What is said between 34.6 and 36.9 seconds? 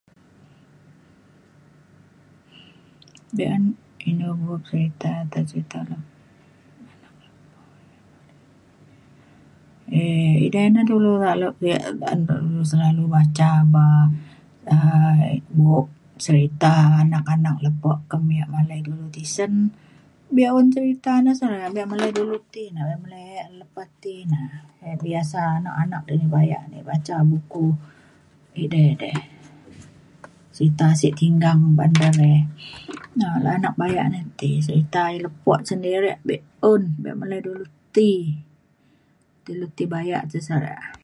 serita lepo sendiri be’un